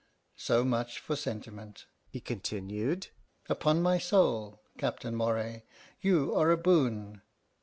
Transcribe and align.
So 0.37 0.65
much 0.65 0.97
for 0.97 1.15
sentiment," 1.15 1.85
he 2.09 2.19
continued. 2.19 3.09
"Upon 3.47 3.83
my 3.83 3.99
soul, 3.99 4.59
Captain 4.79 5.13
Moray, 5.15 5.61
you 6.01 6.33
are 6.35 6.49
a 6.49 6.57
boon. 6.57 7.21